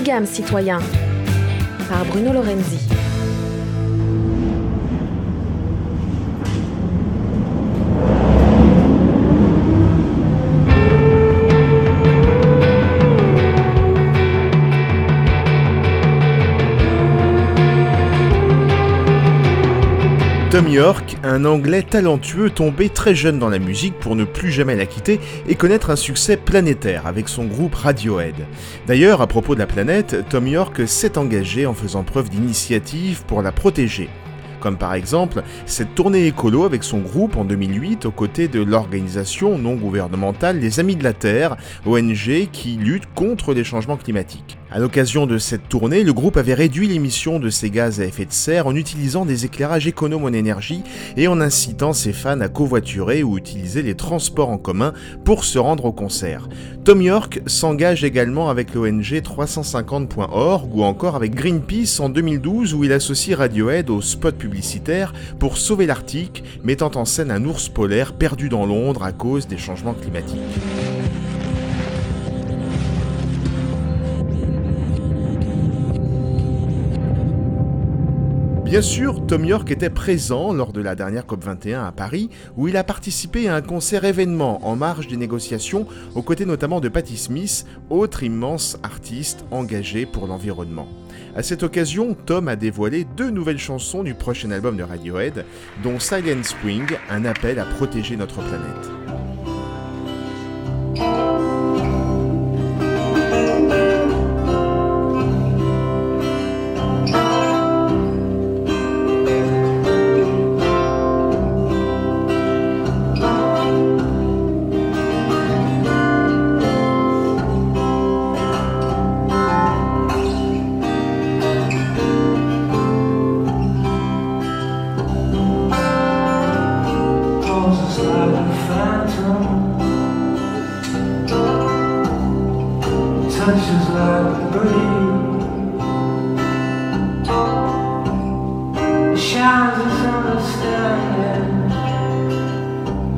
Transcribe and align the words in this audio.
Gamme 0.00 0.26
citoyen 0.26 0.78
par 1.88 2.04
Bruno 2.06 2.32
Lorenzi. 2.32 3.01
Tom 20.52 20.68
York, 20.68 21.16
un 21.24 21.46
Anglais 21.46 21.82
talentueux 21.82 22.50
tombé 22.50 22.90
très 22.90 23.14
jeune 23.14 23.38
dans 23.38 23.48
la 23.48 23.58
musique 23.58 23.98
pour 23.98 24.14
ne 24.14 24.24
plus 24.24 24.52
jamais 24.52 24.76
la 24.76 24.84
quitter 24.84 25.18
et 25.48 25.54
connaître 25.54 25.88
un 25.88 25.96
succès 25.96 26.36
planétaire 26.36 27.06
avec 27.06 27.30
son 27.30 27.46
groupe 27.46 27.74
Radiohead. 27.74 28.34
D'ailleurs, 28.86 29.22
à 29.22 29.26
propos 29.26 29.54
de 29.54 29.60
la 29.60 29.66
planète, 29.66 30.28
Tom 30.28 30.46
York 30.46 30.86
s'est 30.86 31.16
engagé 31.16 31.64
en 31.64 31.72
faisant 31.72 32.02
preuve 32.02 32.28
d'initiative 32.28 33.24
pour 33.24 33.40
la 33.40 33.50
protéger 33.50 34.10
comme 34.60 34.76
par 34.76 34.94
exemple 34.94 35.42
cette 35.66 35.96
tournée 35.96 36.28
écolo 36.28 36.62
avec 36.62 36.84
son 36.84 36.98
groupe 36.98 37.36
en 37.36 37.44
2008 37.44 38.06
aux 38.06 38.12
côtés 38.12 38.46
de 38.46 38.62
l'organisation 38.62 39.58
non 39.58 39.74
gouvernementale 39.74 40.60
Les 40.60 40.78
Amis 40.78 40.94
de 40.94 41.02
la 41.02 41.14
Terre, 41.14 41.56
ONG 41.84 42.48
qui 42.52 42.76
lutte 42.76 43.12
contre 43.16 43.54
les 43.54 43.64
changements 43.64 43.96
climatiques. 43.96 44.58
À 44.74 44.78
l'occasion 44.78 45.26
de 45.26 45.36
cette 45.36 45.68
tournée, 45.68 46.02
le 46.02 46.14
groupe 46.14 46.38
avait 46.38 46.54
réduit 46.54 46.88
l'émission 46.88 47.38
de 47.38 47.50
ses 47.50 47.68
gaz 47.68 48.00
à 48.00 48.06
effet 48.06 48.24
de 48.24 48.32
serre 48.32 48.66
en 48.66 48.74
utilisant 48.74 49.26
des 49.26 49.44
éclairages 49.44 49.86
économes 49.86 50.24
en 50.24 50.32
énergie 50.32 50.82
et 51.18 51.28
en 51.28 51.42
incitant 51.42 51.92
ses 51.92 52.14
fans 52.14 52.40
à 52.40 52.48
covoiturer 52.48 53.22
ou 53.22 53.36
utiliser 53.36 53.82
les 53.82 53.94
transports 53.94 54.48
en 54.48 54.56
commun 54.56 54.94
pour 55.26 55.44
se 55.44 55.58
rendre 55.58 55.84
au 55.84 55.92
concert. 55.92 56.48
Tom 56.84 57.02
York 57.02 57.42
s'engage 57.44 58.02
également 58.02 58.48
avec 58.48 58.72
l'ONG 58.72 59.02
350.org 59.02 60.74
ou 60.74 60.84
encore 60.84 61.16
avec 61.16 61.34
Greenpeace 61.34 62.00
en 62.00 62.08
2012 62.08 62.72
où 62.72 62.82
il 62.82 62.94
associe 62.94 63.36
Radiohead 63.36 63.90
au 63.90 64.00
spot 64.00 64.36
publicitaire 64.36 65.12
pour 65.38 65.58
sauver 65.58 65.84
l'Arctique, 65.84 66.44
mettant 66.64 66.92
en 66.94 67.04
scène 67.04 67.30
un 67.30 67.44
ours 67.44 67.68
polaire 67.68 68.14
perdu 68.14 68.48
dans 68.48 68.64
Londres 68.64 69.02
à 69.02 69.12
cause 69.12 69.46
des 69.46 69.58
changements 69.58 69.92
climatiques. 69.92 70.40
Bien 78.72 78.80
sûr, 78.80 79.26
Tom 79.26 79.44
York 79.44 79.70
était 79.70 79.90
présent 79.90 80.54
lors 80.54 80.72
de 80.72 80.80
la 80.80 80.94
dernière 80.94 81.26
COP21 81.26 81.88
à 81.88 81.92
Paris, 81.92 82.30
où 82.56 82.68
il 82.68 82.78
a 82.78 82.84
participé 82.84 83.46
à 83.46 83.54
un 83.54 83.60
concert 83.60 84.06
événement 84.06 84.66
en 84.66 84.76
marge 84.76 85.08
des 85.08 85.18
négociations, 85.18 85.86
aux 86.14 86.22
côtés 86.22 86.46
notamment 86.46 86.80
de 86.80 86.88
Patti 86.88 87.18
Smith, 87.18 87.66
autre 87.90 88.22
immense 88.22 88.78
artiste 88.82 89.44
engagé 89.50 90.06
pour 90.06 90.26
l'environnement. 90.26 90.88
À 91.36 91.42
cette 91.42 91.64
occasion, 91.64 92.16
Tom 92.24 92.48
a 92.48 92.56
dévoilé 92.56 93.04
deux 93.14 93.28
nouvelles 93.28 93.58
chansons 93.58 94.02
du 94.04 94.14
prochain 94.14 94.50
album 94.50 94.78
de 94.78 94.84
Radiohead, 94.84 95.44
dont 95.82 96.00
Silent 96.00 96.42
Spring, 96.42 96.86
un 97.10 97.26
appel 97.26 97.58
à 97.58 97.66
protéger 97.66 98.16
notre 98.16 98.36
planète. 98.36 99.11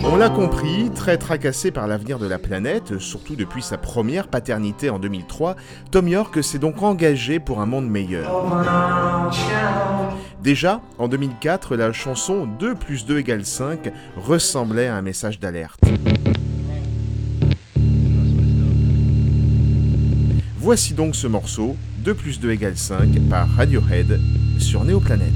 On 0.07 0.17
l'a 0.17 0.29
compris, 0.29 0.91
très 0.95 1.19
tracassé 1.19 1.71
par 1.71 1.89
l'avenir 1.89 2.19
de 2.19 2.27
la 2.27 2.39
planète, 2.39 2.99
surtout 2.99 3.35
depuis 3.35 3.63
sa 3.63 3.79
première 3.79 4.29
paternité 4.29 4.89
en 4.89 4.99
2003, 4.99 5.57
Tom 5.91 6.07
York 6.07 6.43
s'est 6.43 6.59
donc 6.59 6.83
engagé 6.83 7.41
pour 7.41 7.61
un 7.61 7.67
monde 7.67 7.89
meilleur. 7.89 8.31
Déjà, 10.43 10.83
en 10.99 11.09
2004, 11.09 11.75
la 11.75 11.93
chanson 11.93 12.47
2 12.47 12.75
plus 12.75 13.07
2 13.07 13.19
égale 13.19 13.45
5 13.45 13.93
ressemblait 14.17 14.87
à 14.87 14.95
un 14.95 15.03
message 15.03 15.41
d'alerte. 15.41 15.81
Voici 20.65 20.95
donc 20.95 21.15
ce 21.15 21.27
morceau, 21.27 21.77
2 21.99 22.15
plus 22.15 22.41
2 22.41 22.53
égale 22.53 22.79
5 22.79 23.21
par 23.29 23.47
Radiohead 23.55 24.19
sur 24.59 24.83
Néoplanète. 24.83 25.29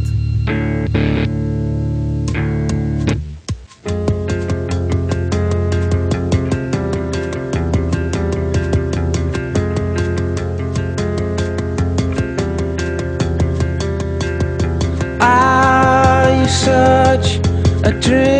Are 15.20 16.30
you 16.30 16.46
a 17.84 17.92
dreamer 18.00 18.37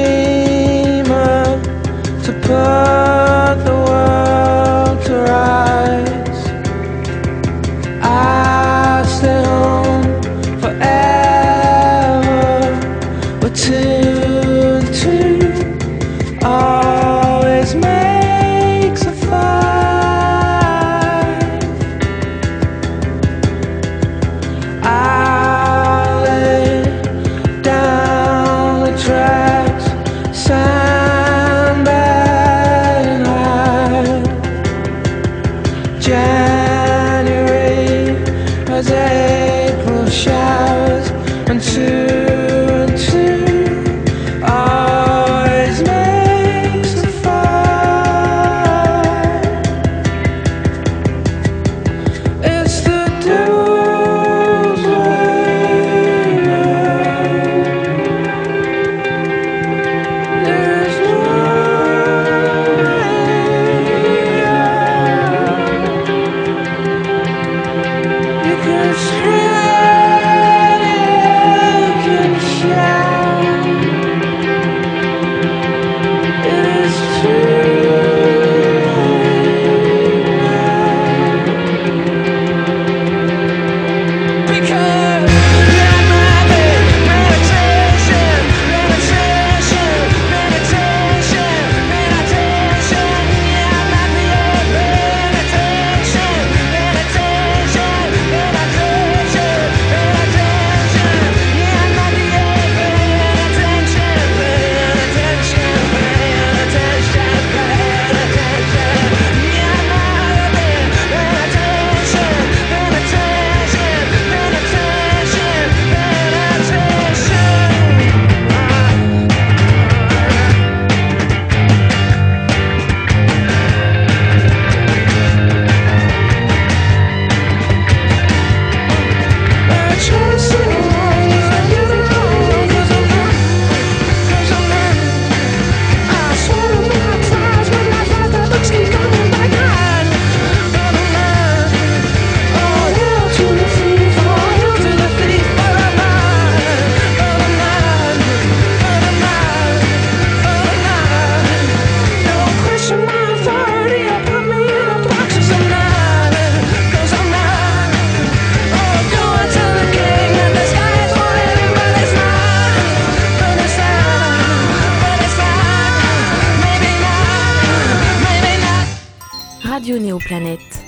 planète. 170.18 170.87